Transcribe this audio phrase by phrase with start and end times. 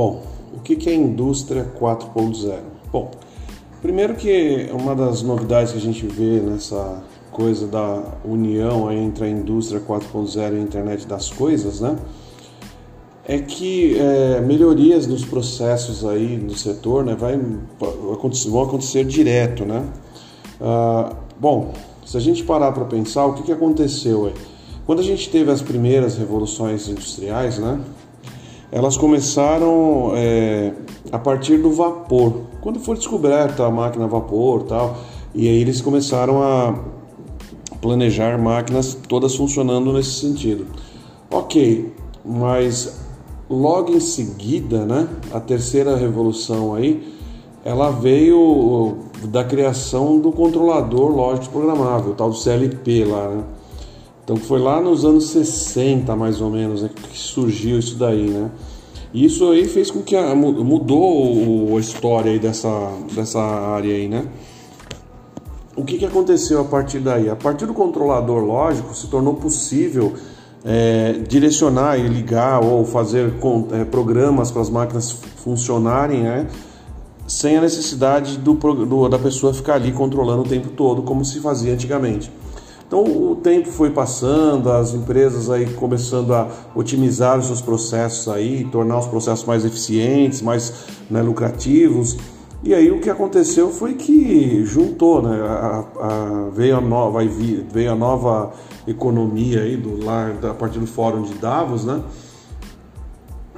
[0.00, 0.22] Bom,
[0.54, 2.58] o que é indústria 4.0?
[2.90, 3.10] Bom,
[3.82, 9.28] primeiro que uma das novidades que a gente vê nessa coisa da união entre a
[9.28, 11.98] indústria 4.0 e a internet das coisas, né?
[13.28, 17.14] É que é, melhorias nos processos aí do setor, né?
[17.14, 17.38] Vai,
[17.78, 19.86] vão acontecer direto, né?
[20.58, 21.74] Ah, bom,
[22.06, 24.34] se a gente parar para pensar, o que, que aconteceu aí?
[24.86, 27.78] Quando a gente teve as primeiras revoluções industriais, né?
[28.72, 30.72] Elas começaram é,
[31.10, 32.42] a partir do vapor.
[32.60, 34.96] Quando foi descoberta a máquina a vapor, tal,
[35.34, 36.78] e aí eles começaram a
[37.80, 40.66] planejar máquinas todas funcionando nesse sentido.
[41.30, 41.92] Ok,
[42.24, 43.00] mas
[43.48, 47.18] logo em seguida, né, a terceira revolução aí,
[47.64, 53.44] ela veio da criação do controlador lógico programável, tal do CLP lá, né?
[54.30, 58.48] Então foi lá nos anos 60, mais ou menos, né, que surgiu isso daí, né?
[59.12, 64.28] E isso aí fez com que a, mudou a história dessa, dessa área aí, né?
[65.74, 67.28] O que, que aconteceu a partir daí?
[67.28, 70.14] A partir do controlador lógico se tornou possível
[70.64, 73.32] é, direcionar e ligar ou fazer
[73.72, 76.46] é, programas para as máquinas funcionarem, né?
[77.26, 81.40] Sem a necessidade do, do, da pessoa ficar ali controlando o tempo todo, como se
[81.40, 82.30] fazia antigamente.
[82.90, 88.64] Então o tempo foi passando, as empresas aí começando a otimizar os seus processos aí,
[88.64, 92.16] tornar os processos mais eficientes, mais né, lucrativos.
[92.64, 95.40] E aí o que aconteceu foi que juntou, né?
[95.40, 97.20] A, a, veio, a nova,
[97.72, 98.52] veio a nova
[98.88, 102.02] economia aí do lar, a partir do fórum de Davos, né?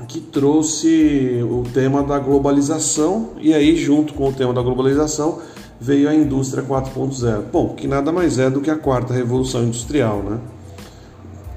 [0.09, 5.39] Que trouxe o tema da globalização, e aí, junto com o tema da globalização,
[5.83, 7.43] veio a indústria 4.0.
[7.53, 10.39] Bom, que nada mais é do que a quarta revolução industrial, né?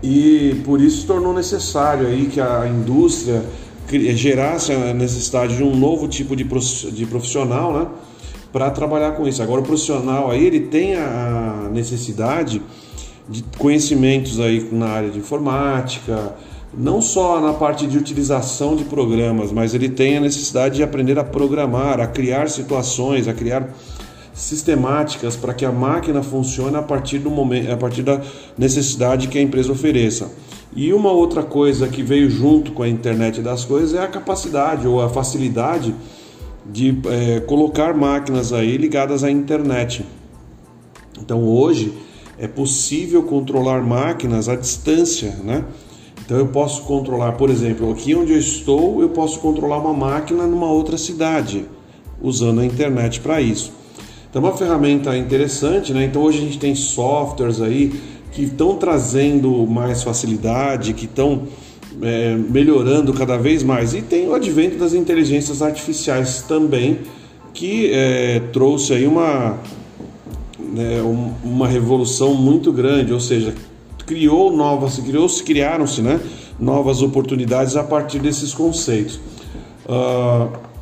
[0.02, 3.44] E por isso se tornou necessário aí que a indústria
[4.16, 6.44] gerasse a necessidade de um novo tipo de
[7.06, 7.88] profissional, né?
[8.52, 9.44] Para trabalhar com isso.
[9.44, 12.64] Agora o profissional aí ele tem a necessidade
[13.30, 16.34] de conhecimentos aí na área de informática,
[16.76, 21.20] não só na parte de utilização de programas, mas ele tem a necessidade de aprender
[21.20, 23.70] a programar, a criar situações, a criar
[24.36, 28.22] sistemáticas para que a máquina funcione a partir do momento, a partir da
[28.58, 30.30] necessidade que a empresa ofereça.
[30.76, 34.86] E uma outra coisa que veio junto com a internet das coisas é a capacidade
[34.86, 35.96] ou a facilidade
[36.70, 40.06] de é, colocar máquinas aí ligadas à internet.
[41.18, 41.94] Então hoje
[42.38, 45.64] é possível controlar máquinas à distância, né?
[46.26, 50.46] Então eu posso controlar, por exemplo, aqui onde eu estou, eu posso controlar uma máquina
[50.46, 51.66] numa outra cidade,
[52.22, 53.72] usando a internet para isso.
[54.36, 56.04] Então é uma ferramenta interessante, né?
[56.04, 57.94] Então hoje a gente tem softwares aí
[58.34, 61.44] que estão trazendo mais facilidade, que estão
[62.02, 63.94] é, melhorando cada vez mais.
[63.94, 67.00] E tem o advento das inteligências artificiais também,
[67.54, 69.58] que é, trouxe aí uma,
[70.60, 71.02] né,
[71.42, 73.56] uma revolução muito grande, ou seja,
[74.06, 76.20] criou novas, criou, criaram-se né,
[76.60, 79.18] novas oportunidades a partir desses conceitos.
[79.86, 80.75] Uh,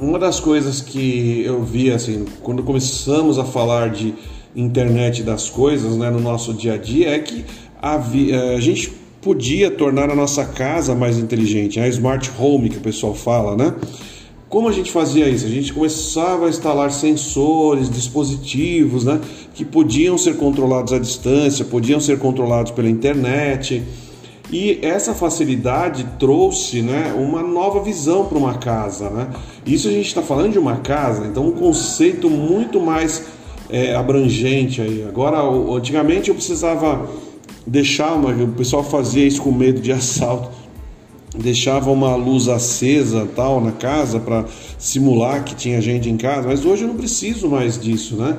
[0.00, 4.14] uma das coisas que eu vi assim, quando começamos a falar de
[4.54, 7.44] internet das coisas né, no nosso dia a dia é que
[7.80, 12.78] a, eh, a gente podia tornar a nossa casa mais inteligente, a smart home que
[12.78, 13.74] o pessoal fala, né?
[14.48, 15.46] Como a gente fazia isso?
[15.46, 19.18] A gente começava a instalar sensores, dispositivos, né,
[19.54, 23.82] que podiam ser controlados à distância, podiam ser controlados pela internet.
[24.52, 29.08] E essa facilidade trouxe né, uma nova visão para uma casa.
[29.08, 29.28] Né?
[29.64, 33.24] Isso a gente está falando de uma casa, então um conceito muito mais
[33.70, 35.06] é, abrangente aí.
[35.08, 35.40] Agora,
[35.74, 37.08] antigamente eu precisava
[37.66, 38.30] deixar uma.
[38.30, 40.50] O pessoal fazia isso com medo de assalto.
[41.34, 44.44] Deixava uma luz acesa tal na casa para
[44.76, 48.36] simular que tinha gente em casa, mas hoje eu não preciso mais disso, né?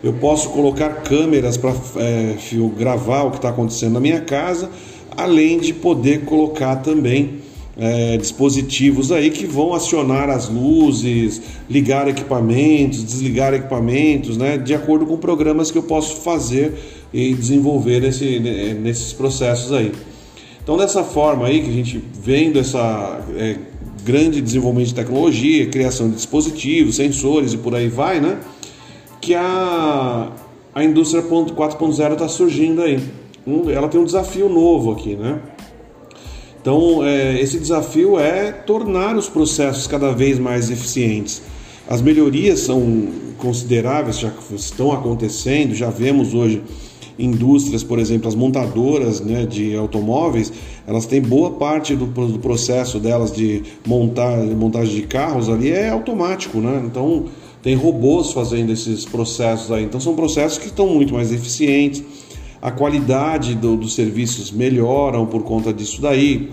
[0.00, 2.36] Eu posso colocar câmeras para é,
[2.78, 4.70] gravar o que está acontecendo na minha casa
[5.16, 7.40] além de poder colocar também
[7.78, 15.06] é, dispositivos aí que vão acionar as luzes, ligar equipamentos, desligar equipamentos, né, de acordo
[15.06, 16.72] com programas que eu posso fazer
[17.12, 18.40] e desenvolver nesse,
[18.80, 19.92] nesses processos aí.
[20.62, 23.56] Então, dessa forma aí que a gente vendo essa é,
[24.04, 28.38] grande desenvolvimento de tecnologia, criação de dispositivos, sensores e por aí vai, né,
[29.20, 30.32] que a,
[30.74, 32.98] a indústria 4.0 está surgindo aí
[33.46, 35.40] um, ela tem um desafio novo aqui, né?
[36.60, 41.40] Então, é, esse desafio é tornar os processos cada vez mais eficientes.
[41.88, 43.08] As melhorias são
[43.38, 46.62] consideráveis, já estão acontecendo, já vemos hoje
[47.18, 50.52] indústrias, por exemplo, as montadoras né, de automóveis,
[50.86, 55.88] elas têm boa parte do, do processo delas de montar, montagem de carros ali é
[55.88, 56.82] automático, né?
[56.84, 57.24] Então
[57.62, 59.84] tem robôs fazendo esses processos aí.
[59.84, 62.02] Então são processos que estão muito mais eficientes.
[62.60, 66.50] A qualidade do, dos serviços melhoram por conta disso daí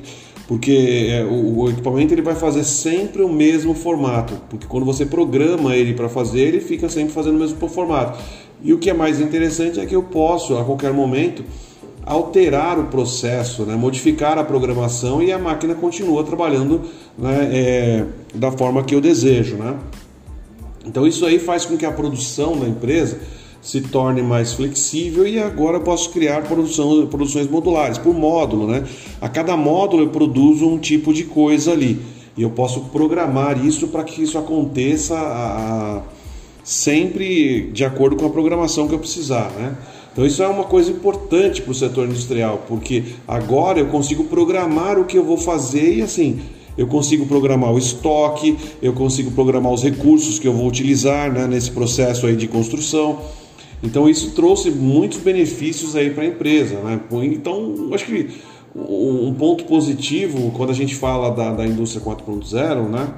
[0.48, 5.06] porque é, o, o, equipamento ele vai fazer sempre o mesmo formato, porque quando você
[5.06, 8.20] programa ele para fazer, ele fica sempre fazendo o mesmo formato.
[8.62, 11.44] E o que é mais interessante é que eu posso, a qualquer momento,
[12.06, 16.82] alterar o processo, né, modificar a programação e a máquina continua trabalhando
[17.18, 18.06] né, é,
[18.36, 19.56] da forma que eu desejo.
[19.56, 19.78] Né?
[20.86, 23.20] Então isso aí faz com que a produção da empresa
[23.64, 28.84] se torne mais flexível e agora posso criar produção, produções modulares por módulo, né?
[29.22, 31.98] A cada módulo eu produzo um tipo de coisa ali
[32.36, 36.02] e eu posso programar isso para que isso aconteça a, a,
[36.62, 39.78] sempre de acordo com a programação que eu precisar, né?
[40.12, 45.00] Então isso é uma coisa importante para o setor industrial, porque agora eu consigo programar
[45.00, 46.42] o que eu vou fazer e assim
[46.78, 51.48] eu consigo programar o estoque, eu consigo programar os recursos que eu vou utilizar né,
[51.48, 53.20] nesse processo aí de construção.
[53.84, 57.02] Então isso trouxe muitos benefícios aí para a empresa, né?
[57.24, 58.30] Então acho que
[58.74, 63.14] um ponto positivo quando a gente fala da, da indústria 4.0, né?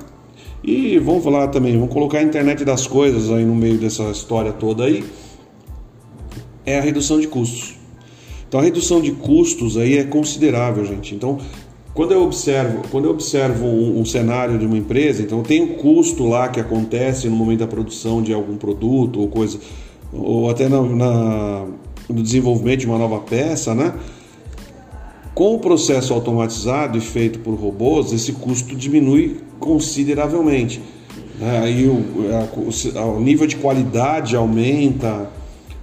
[0.63, 4.51] E vamos falar também, vamos colocar a internet das coisas aí no meio dessa história
[4.51, 5.05] toda aí,
[6.65, 7.75] é a redução de custos.
[8.47, 11.13] Então a redução de custos aí é considerável, gente.
[11.13, 11.37] Então
[11.93, 15.75] quando eu observo, quando eu observo um, um, cenário de uma empresa, então tem um
[15.75, 19.59] custo lá que acontece no momento da produção de algum produto ou coisa
[20.17, 21.65] ou até na, na,
[22.09, 23.93] no desenvolvimento de uma nova peça, né?
[25.33, 30.81] Com o processo automatizado e feito por robôs, esse custo diminui consideravelmente.
[31.39, 31.59] Né?
[31.59, 32.03] Aí o,
[32.95, 35.29] a, o, nível de qualidade aumenta.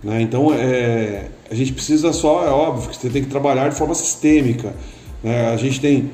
[0.03, 0.23] Né?
[0.23, 3.95] Então é, a gente precisa só, é óbvio, que você tem que trabalhar de forma
[3.95, 4.75] sistêmica.
[5.23, 5.53] Né?
[5.53, 6.11] A gente tem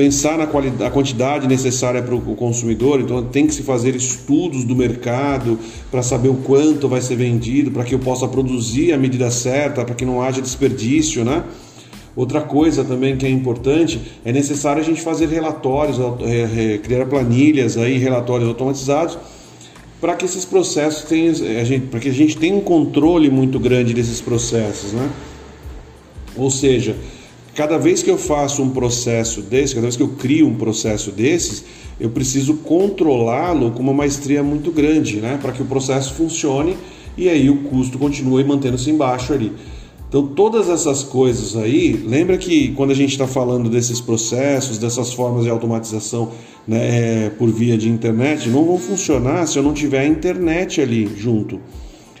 [0.00, 4.64] pensar na qualidade, a quantidade necessária para o consumidor, então tem que se fazer estudos
[4.64, 5.58] do mercado
[5.90, 9.84] para saber o quanto vai ser vendido, para que eu possa produzir a medida certa,
[9.84, 11.44] para que não haja desperdício, né?
[12.16, 17.04] Outra coisa também que é importante é necessário a gente fazer relatórios, é, é, criar
[17.04, 19.18] planilhas aí, relatórios automatizados
[20.00, 23.92] para que esses processos tenham, gente, para que a gente tenha um controle muito grande
[23.92, 25.10] desses processos, né?
[26.34, 26.96] Ou seja,
[27.54, 31.10] cada vez que eu faço um processo desse, cada vez que eu crio um processo
[31.10, 31.64] desses,
[31.98, 35.38] eu preciso controlá-lo com uma maestria muito grande, né?
[35.40, 36.76] Para que o processo funcione
[37.16, 39.52] e aí o custo continue mantendo-se embaixo ali.
[40.08, 45.12] Então, todas essas coisas aí, lembra que quando a gente está falando desses processos, dessas
[45.12, 46.32] formas de automatização
[46.66, 50.80] né, é, por via de internet, não vão funcionar se eu não tiver a internet
[50.80, 51.60] ali junto.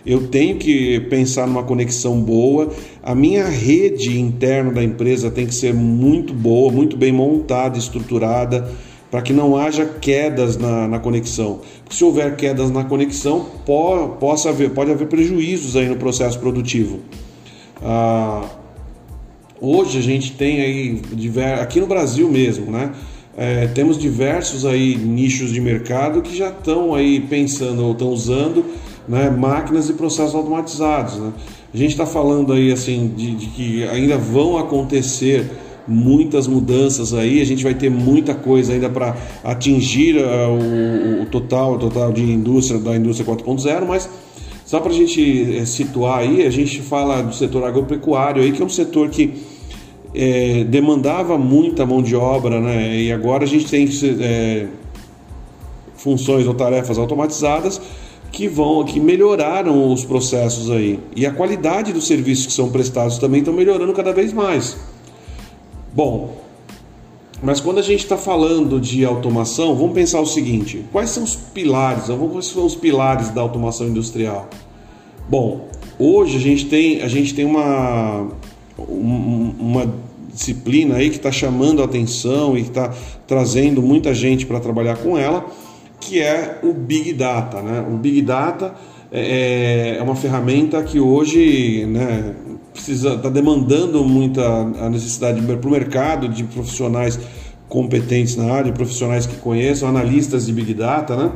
[0.04, 2.70] Eu tenho que pensar numa conexão boa.
[3.02, 8.70] A minha rede interna da empresa tem que ser muito boa, muito bem montada, estruturada,
[9.10, 11.60] para que não haja quedas na, na conexão.
[11.82, 16.38] Porque se houver quedas na conexão, po, possa haver, pode haver prejuízos aí no processo
[16.38, 17.00] produtivo.
[17.82, 18.44] Ah,
[19.60, 21.02] hoje a gente tem aí,
[21.60, 22.92] aqui no Brasil mesmo, né?
[23.36, 28.64] É, temos diversos aí nichos de mercado que já estão aí pensando ou estão usando
[29.08, 31.16] né, máquinas e processos automatizados.
[31.16, 31.32] Né?
[31.72, 35.50] A gente está falando aí assim de, de, que ainda vão acontecer
[35.86, 41.26] muitas mudanças aí, a gente vai ter muita coisa ainda para atingir uh, o, o,
[41.26, 44.08] total, o total de indústria da indústria 4.0, mas
[44.64, 48.62] só para a gente é, situar aí, a gente fala do setor agropecuário aí, que
[48.62, 49.34] é um setor que
[50.14, 52.96] é, demandava muita mão de obra, né?
[52.96, 53.88] E agora a gente tem
[54.20, 54.66] é,
[55.96, 57.80] funções ou tarefas automatizadas
[58.32, 63.18] que vão que melhoraram os processos aí e a qualidade dos serviços que são prestados
[63.18, 64.76] também estão melhorando cada vez mais.
[65.92, 66.36] Bom,
[67.42, 71.34] mas quando a gente está falando de automação, vamos pensar o seguinte: quais são os
[71.34, 72.04] pilares?
[72.06, 74.48] Quais são os pilares da automação industrial?
[75.28, 75.68] Bom,
[75.98, 78.28] hoje a gente tem a gente tem uma
[78.78, 79.92] uma
[80.32, 82.94] disciplina aí que está chamando a atenção e está
[83.26, 85.44] trazendo muita gente para trabalhar com ela
[86.00, 87.60] que é o Big Data.
[87.62, 87.84] Né?
[87.88, 88.74] O Big Data
[89.12, 92.34] é, é uma ferramenta que hoje né,
[92.72, 97.18] precisa está demandando muita a necessidade para o mercado de profissionais
[97.68, 101.32] competentes na área, profissionais que conheçam, analistas de Big Data, né?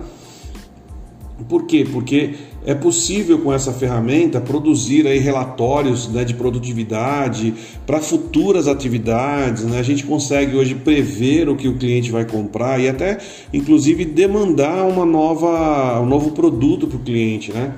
[1.49, 1.87] Por quê?
[1.91, 2.35] Porque
[2.67, 7.55] é possível com essa ferramenta produzir aí relatórios né, de produtividade
[7.87, 9.65] para futuras atividades.
[9.65, 9.79] Né?
[9.79, 13.19] A gente consegue hoje prever o que o cliente vai comprar e até,
[13.53, 17.53] inclusive, demandar uma nova, um novo produto para o cliente.
[17.53, 17.75] Né?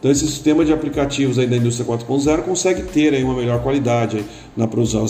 [0.00, 4.24] Então esse sistema de aplicativos aí da indústria 4.0 consegue ter aí uma melhor qualidade
[4.56, 5.04] na produção.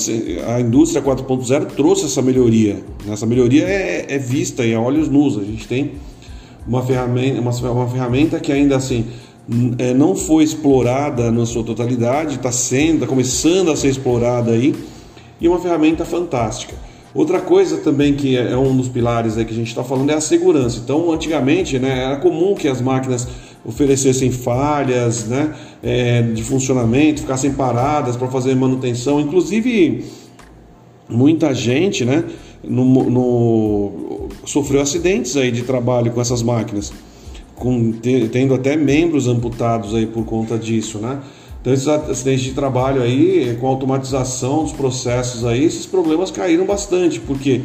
[0.48, 2.82] A indústria 4.0 trouxe essa melhoria.
[3.08, 5.38] Essa melhoria é, é vista e a olhos nus.
[5.38, 5.92] A gente tem
[6.66, 9.06] uma ferramenta, uma, uma ferramenta que ainda assim
[9.78, 14.74] é, não foi explorada na sua totalidade, está sendo, tá começando a ser explorada aí,
[15.40, 16.74] e uma ferramenta fantástica.
[17.12, 20.10] Outra coisa também que é, é um dos pilares aí que a gente está falando
[20.10, 20.80] é a segurança.
[20.82, 23.26] Então, antigamente, né, era comum que as máquinas
[23.64, 29.20] oferecessem falhas né, é, de funcionamento, ficassem paradas para fazer manutenção.
[29.20, 30.04] Inclusive,
[31.08, 32.24] muita gente né,
[32.62, 34.09] no, no,
[34.44, 36.92] sofreu acidentes aí de trabalho com essas máquinas,
[37.54, 37.92] com,
[38.32, 40.98] tendo até membros amputados aí por conta disso.
[40.98, 41.20] Né?
[41.60, 46.64] Então, esses acidentes de trabalho aí, com a automatização dos processos aí, esses problemas caíram
[46.64, 47.60] bastante, porque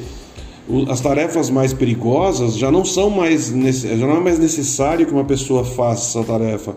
[0.89, 5.23] as tarefas mais perigosas já não são mais já não é mais necessário que uma
[5.23, 6.75] pessoa faça essa tarefa.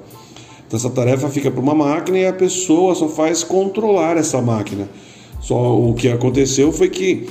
[0.67, 4.89] Então, essa tarefa fica para uma máquina e a pessoa só faz controlar essa máquina.
[5.41, 7.27] Só o que aconteceu foi que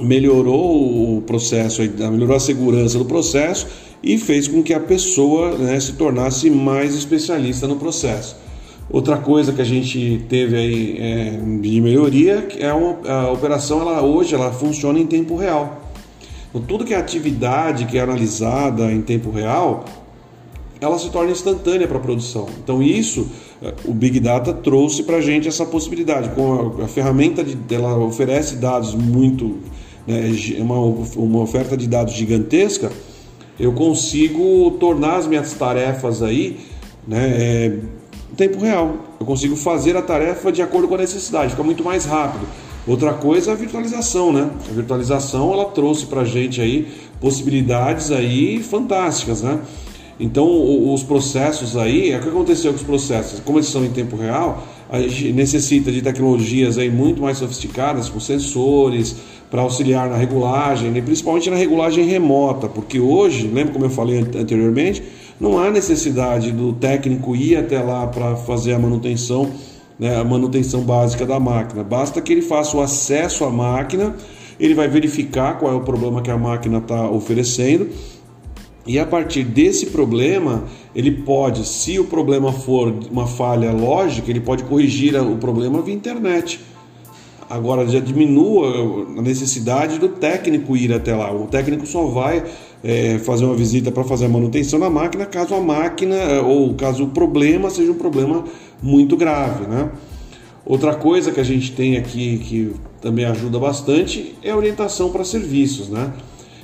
[0.00, 3.66] melhorou o processo, melhorou a segurança do processo
[4.02, 8.36] e fez com que a pessoa né, se tornasse mais especialista no processo.
[8.90, 14.34] Outra coisa que a gente teve aí é, de melhoria é a operação ela hoje
[14.34, 15.82] ela funciona em tempo real.
[16.48, 19.84] Então, tudo que é atividade que é analisada em tempo real,
[20.80, 22.48] ela se torna instantânea para a produção.
[22.62, 23.28] Então isso
[23.84, 26.30] o Big Data trouxe para a gente essa possibilidade.
[26.30, 29.58] Com a, a ferramenta de, ela oferece dados muito,
[30.06, 30.76] né, uma,
[31.16, 32.90] uma oferta de dados gigantesca,
[33.58, 36.58] eu consigo tornar as minhas tarefas aí
[37.06, 37.78] né, é,
[38.36, 38.96] tempo real.
[39.18, 42.46] Eu consigo fazer a tarefa de acordo com a necessidade, fica muito mais rápido.
[42.86, 44.50] Outra coisa é a virtualização, né?
[44.68, 46.88] A virtualização ela trouxe para gente aí
[47.20, 49.60] possibilidades aí fantásticas, né?
[50.18, 50.46] Então
[50.92, 54.16] os processos aí, é o que aconteceu com os processos, como eles são em tempo
[54.16, 59.16] real, a gente necessita de tecnologias aí muito mais sofisticadas, com sensores,
[59.50, 61.00] para auxiliar na regulagem, né?
[61.00, 65.02] principalmente na regulagem remota, porque hoje, lembra como eu falei anteriormente,
[65.40, 69.50] não há necessidade do técnico ir até lá para fazer a manutenção,
[69.98, 71.82] né, a manutenção básica da máquina.
[71.82, 74.14] Basta que ele faça o acesso à máquina,
[74.58, 77.88] ele vai verificar qual é o problema que a máquina está oferecendo.
[78.90, 80.64] E a partir desse problema,
[80.96, 85.94] ele pode, se o problema for uma falha lógica, ele pode corrigir o problema via
[85.94, 86.58] internet.
[87.48, 91.32] Agora já diminua a necessidade do técnico ir até lá.
[91.32, 92.42] O técnico só vai
[92.82, 96.74] é, fazer uma visita para fazer a manutenção da máquina caso a máquina é, ou
[96.74, 98.42] caso o problema seja um problema
[98.82, 99.88] muito grave, né?
[100.66, 105.22] Outra coisa que a gente tem aqui que também ajuda bastante é a orientação para
[105.22, 106.12] serviços, né?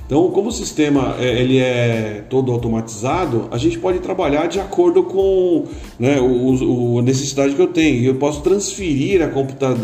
[0.06, 5.02] Então, como o sistema é, ele é todo automatizado, a gente pode trabalhar de acordo
[5.02, 5.64] com
[5.98, 8.04] né, o, o, a necessidade que eu tenho.
[8.04, 9.20] Eu posso transferir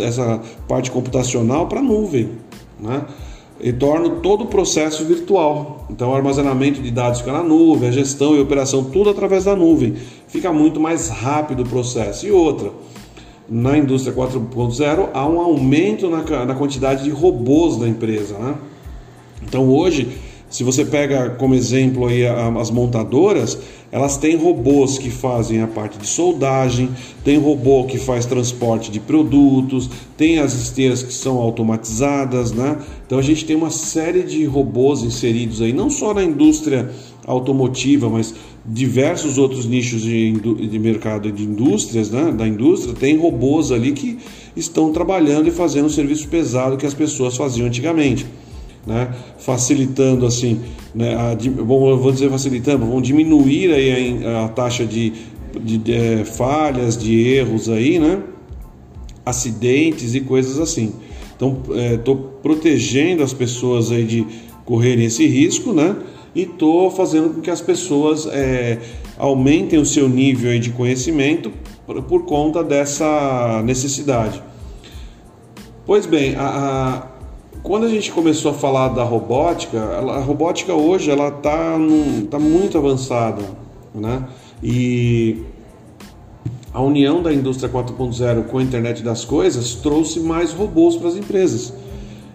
[0.01, 2.31] essa parte computacional para a nuvem.
[2.79, 3.03] Né?
[3.61, 5.87] E torno todo o processo virtual.
[5.91, 9.45] Então, o armazenamento de dados fica na nuvem, a gestão e a operação, tudo através
[9.45, 9.95] da nuvem.
[10.29, 12.27] Fica muito mais rápido o processo.
[12.27, 12.71] E outra,
[13.49, 18.39] na indústria 4.0 há um aumento na, na quantidade de robôs da empresa.
[18.39, 18.55] Né?
[19.47, 20.09] Então hoje,
[20.53, 23.59] se você pega como exemplo aí as montadoras,
[23.91, 26.91] elas têm robôs que fazem a parte de soldagem,
[27.25, 32.77] tem robô que faz transporte de produtos, tem as esteiras que são automatizadas, né?
[33.07, 36.91] Então a gente tem uma série de robôs inseridos aí, não só na indústria
[37.27, 38.35] automotiva, mas
[38.65, 42.31] diversos outros nichos de, de mercado de indústrias, né?
[42.31, 44.19] Da indústria, tem robôs ali que
[44.55, 48.27] estão trabalhando e fazendo o serviço pesado que as pessoas faziam antigamente
[48.87, 49.15] né?
[49.39, 50.61] facilitando assim,
[50.95, 51.15] né?
[51.15, 55.13] a, bom, vou dizer facilitando, vão diminuir aí a, a taxa de,
[55.61, 58.23] de, de é, falhas, de erros aí, né?
[59.25, 60.95] acidentes e coisas assim.
[61.37, 61.63] Então,
[61.95, 64.27] estou é, protegendo as pessoas aí de
[64.65, 65.97] correrem esse risco, né?
[66.35, 68.79] E estou fazendo com que as pessoas é,
[69.19, 71.53] aumentem o seu nível aí de conhecimento
[71.87, 74.43] por, por conta dessa necessidade.
[75.85, 77.09] Pois bem, a,
[77.63, 81.79] quando a gente começou a falar da robótica, a robótica hoje ela está
[82.31, 83.43] tá muito avançada,
[83.95, 84.27] né?
[84.63, 85.43] E
[86.73, 91.17] a união da indústria 4.0 com a internet das coisas trouxe mais robôs para as
[91.17, 91.73] empresas.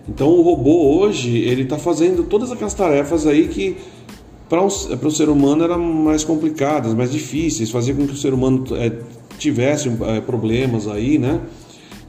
[0.07, 3.77] Então o robô hoje ele está fazendo todas aquelas tarefas aí que
[4.47, 8.33] para um, o ser humano eram mais complicadas, mais difíceis, fazia com que o ser
[8.33, 8.93] humano é,
[9.37, 11.41] tivesse é, problemas aí, né?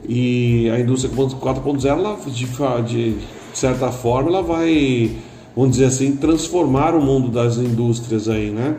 [0.07, 3.17] E a indústria 4.0, de, de
[3.53, 5.17] certa forma, ela vai,
[5.57, 8.77] vamos dizer assim, transformar o mundo das indústrias aí, né?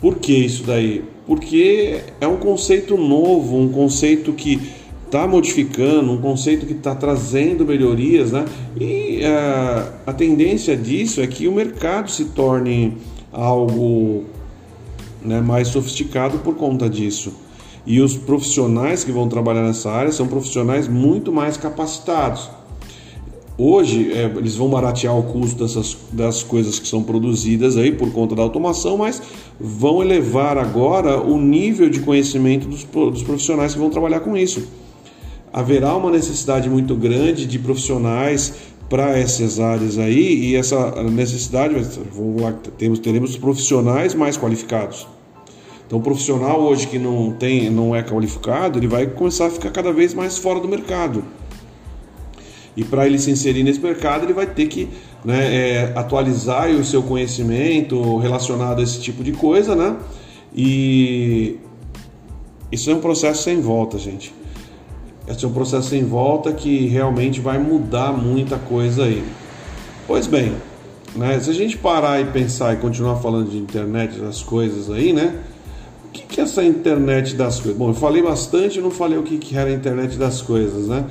[0.00, 1.04] Por que isso daí?
[1.26, 4.60] porque é um conceito novo, um conceito que
[5.04, 8.44] está modificando, um conceito que está trazendo melhorias, né?
[8.78, 12.96] E uh, a tendência disso é que o mercado se torne
[13.32, 14.24] algo
[15.22, 17.32] né, mais sofisticado por conta disso.
[17.86, 22.50] E os profissionais que vão trabalhar nessa área são profissionais muito mais capacitados.
[23.58, 28.12] Hoje é, eles vão baratear o custo dessas, das coisas que são produzidas aí por
[28.12, 29.22] conta da automação, mas
[29.58, 34.68] vão elevar agora o nível de conhecimento dos, dos profissionais que vão trabalhar com isso.
[35.50, 38.52] Haverá uma necessidade muito grande de profissionais
[38.90, 41.74] para essas áreas aí e essa necessidade,
[42.12, 45.06] vamos lá, temos, teremos profissionais mais qualificados.
[45.86, 49.70] Então, o profissional hoje que não tem, não é qualificado, ele vai começar a ficar
[49.70, 51.24] cada vez mais fora do mercado.
[52.76, 54.88] E para ele se inserir nesse mercado, ele vai ter que
[55.24, 59.96] né, é, atualizar o seu conhecimento relacionado a esse tipo de coisa, né?
[60.54, 61.58] E
[62.70, 64.34] isso é um processo sem volta, gente.
[65.26, 69.24] Esse é um processo sem volta que realmente vai mudar muita coisa aí.
[70.06, 70.54] Pois bem,
[71.14, 75.12] né, se a gente parar e pensar e continuar falando de internet das coisas aí,
[75.12, 75.34] né?
[76.16, 77.76] Que, que é essa internet das coisas?
[77.76, 81.04] Bom, eu falei bastante, não falei o que, que era a internet das coisas, né?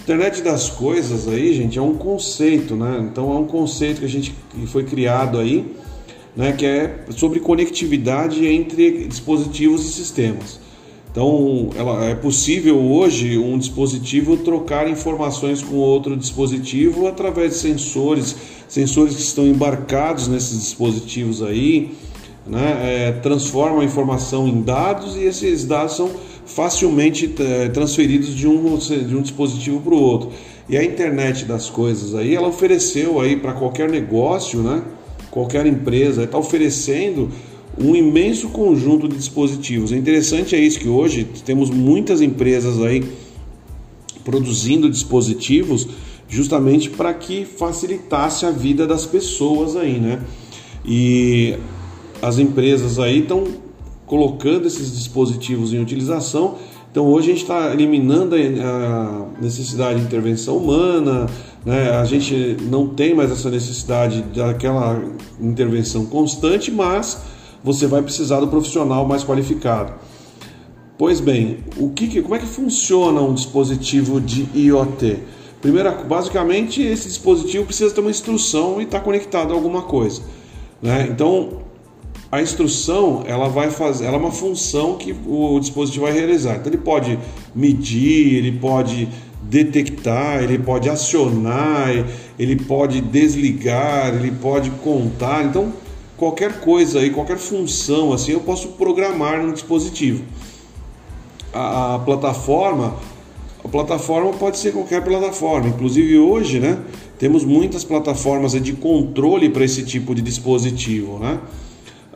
[0.00, 3.08] Internet das coisas aí, gente, é um conceito, né?
[3.10, 5.74] Então é um conceito que a gente que foi criado aí,
[6.36, 10.60] né, que é sobre conectividade entre dispositivos e sistemas.
[11.10, 18.34] Então, ela, é possível hoje um dispositivo trocar informações com outro dispositivo através de sensores,
[18.66, 21.92] sensores que estão embarcados nesses dispositivos aí,
[22.46, 26.10] né, é, transformam a informação em dados e esses dados são
[26.44, 30.30] facilmente é, transferidos de um, de um dispositivo para o outro.
[30.68, 34.82] E a internet das coisas aí, ela ofereceu aí para qualquer negócio, né,
[35.30, 37.30] qualquer empresa, está oferecendo
[37.78, 39.92] um imenso conjunto de dispositivos.
[39.92, 43.02] É interessante é isso que hoje temos muitas empresas aí
[44.24, 45.88] produzindo dispositivos
[46.28, 50.20] justamente para que facilitasse a vida das pessoas aí, né?
[50.84, 51.56] E
[52.22, 53.44] as empresas aí estão
[54.06, 56.56] colocando esses dispositivos em utilização.
[56.90, 61.26] Então hoje a gente está eliminando a necessidade de intervenção humana,
[61.64, 61.90] né?
[61.90, 65.02] a gente não tem mais essa necessidade daquela
[65.40, 67.18] intervenção constante, mas
[67.64, 69.94] você vai precisar do profissional mais qualificado.
[70.98, 75.18] Pois bem, o que, como é que funciona um dispositivo de IoT?
[75.60, 80.22] Primeiro, basicamente, esse dispositivo precisa ter uma instrução e estar tá conectado a alguma coisa.
[80.82, 81.08] Né?
[81.10, 81.62] Então,
[82.32, 86.56] a instrução ela vai fazer, ela é uma função que o dispositivo vai realizar.
[86.56, 87.18] Então, ele pode
[87.54, 89.06] medir, ele pode
[89.42, 91.90] detectar, ele pode acionar,
[92.38, 95.44] ele pode desligar, ele pode contar.
[95.44, 95.74] Então,
[96.16, 100.24] qualquer coisa aí, qualquer função assim, eu posso programar no dispositivo.
[101.52, 102.96] A, a, plataforma,
[103.62, 105.68] a plataforma pode ser qualquer plataforma.
[105.68, 106.78] Inclusive hoje, né,
[107.18, 111.38] temos muitas plataformas de controle para esse tipo de dispositivo, né?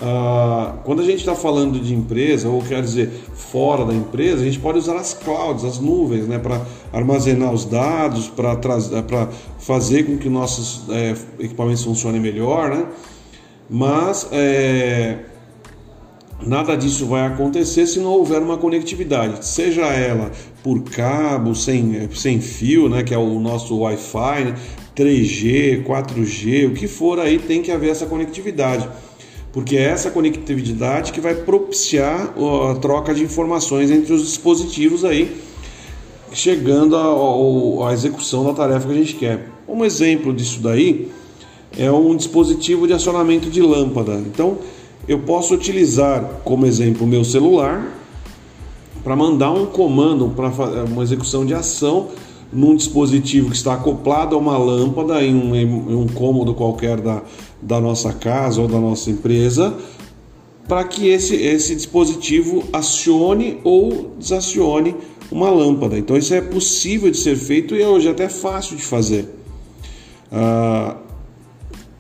[0.01, 4.45] Ah, quando a gente está falando de empresa, ou quer dizer fora da empresa, a
[4.45, 6.61] gente pode usar as clouds, as nuvens, né, para
[6.93, 9.29] armazenar os dados, para
[9.59, 12.87] fazer com que nossos é, equipamentos funcionem melhor, né?
[13.71, 15.19] mas é,
[16.45, 20.31] nada disso vai acontecer se não houver uma conectividade, seja ela
[20.63, 24.55] por cabo, sem, sem fio, né, que é o nosso Wi-Fi, né,
[24.95, 28.89] 3G, 4G, o que for aí tem que haver essa conectividade,
[29.57, 32.35] porque é essa conectividade que vai propiciar
[32.71, 35.35] a troca de informações entre os dispositivos aí,
[36.31, 36.95] chegando
[37.83, 39.49] à execução da tarefa que a gente quer.
[39.67, 41.11] Um exemplo disso daí
[41.75, 44.17] é um dispositivo de acionamento de lâmpada.
[44.17, 44.59] Então,
[45.09, 47.97] eu posso utilizar como exemplo o meu celular
[49.03, 50.51] para mandar um comando para
[50.85, 52.09] uma execução de ação
[52.53, 57.23] num dispositivo que está acoplado a uma lâmpada em um, em um cômodo qualquer da,
[57.61, 59.75] da nossa casa ou da nossa empresa,
[60.69, 64.95] para que esse, esse dispositivo acione ou desacione
[65.31, 65.99] uma lâmpada.
[65.99, 69.29] Então isso é possível de ser feito e é hoje até fácil de fazer.
[70.31, 70.97] Ah,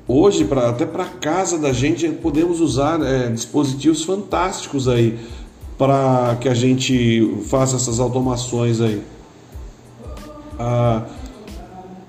[0.09, 5.18] Hoje, pra, até para casa da gente, podemos usar é, dispositivos fantásticos aí
[5.76, 9.02] para que a gente faça essas automações aí.
[10.59, 11.07] Ah,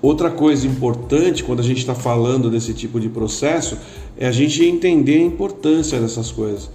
[0.01, 3.77] outra coisa importante quando a gente está falando desse tipo de processo
[4.17, 6.69] é a gente entender a importância dessas coisas.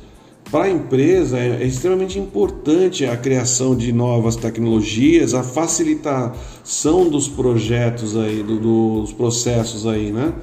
[0.50, 7.26] Para a empresa é, é extremamente importante a criação de novas tecnologias, a facilitação dos
[7.26, 10.34] projetos aí, do, dos processos aí, né?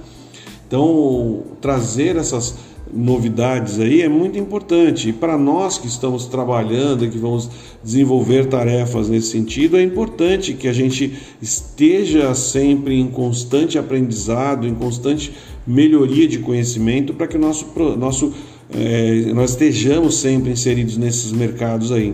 [0.67, 2.55] Então, trazer essas
[2.93, 5.09] novidades aí é muito importante.
[5.09, 7.49] E para nós que estamos trabalhando e que vamos
[7.83, 14.75] desenvolver tarefas nesse sentido, é importante que a gente esteja sempre em constante aprendizado, em
[14.75, 15.31] constante
[15.65, 18.33] melhoria de conhecimento para que o nosso, nosso
[18.71, 22.13] é, nós estejamos sempre inseridos nesses mercados aí.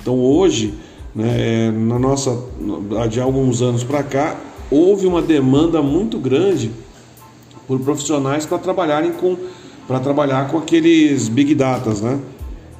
[0.00, 0.74] Então hoje,
[1.14, 2.38] né, na nossa,
[3.10, 6.70] de alguns anos para cá, houve uma demanda muito grande
[7.66, 9.36] por profissionais para trabalharem com
[9.86, 12.18] para trabalhar com aqueles big datas, né?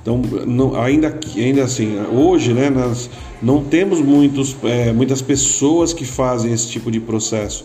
[0.02, 3.08] Então, não, ainda, ainda assim, hoje, né, nós
[3.42, 7.64] não temos muitos, é, muitas pessoas que fazem esse tipo de processo.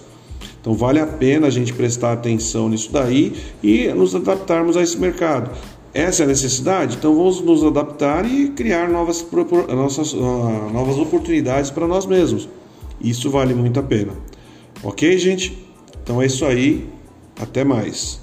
[0.62, 4.97] Então, vale a pena a gente prestar atenção nisso daí e nos adaptarmos a esse
[4.97, 5.52] mercado.
[5.93, 6.95] Essa é a necessidade?
[6.97, 9.25] Então, vamos nos adaptar e criar novas,
[9.67, 12.47] nossas, uh, novas oportunidades para nós mesmos.
[13.02, 14.13] Isso vale muito a pena.
[14.84, 15.58] Ok, gente?
[16.02, 16.88] Então é isso aí.
[17.39, 18.19] Até mais.